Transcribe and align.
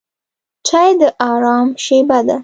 چای 0.67 0.91
د 0.99 1.01
آرام 1.31 1.67
شېبه 1.83 2.19
ده. 2.27 2.37